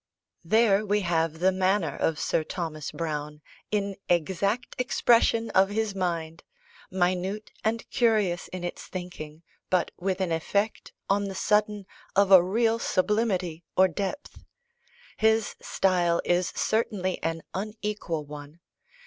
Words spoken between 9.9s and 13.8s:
with an effect, on the sudden, of a real sublimity